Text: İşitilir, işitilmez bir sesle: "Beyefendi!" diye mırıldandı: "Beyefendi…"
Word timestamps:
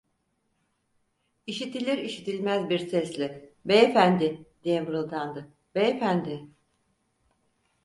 İşitilir, 1.47 1.97
işitilmez 1.97 2.69
bir 2.69 2.89
sesle: 2.89 3.53
"Beyefendi!" 3.65 4.45
diye 4.63 4.81
mırıldandı: 4.81 5.47
"Beyefendi…" 5.75 6.47